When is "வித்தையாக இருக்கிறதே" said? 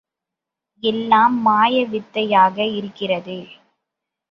1.85-3.39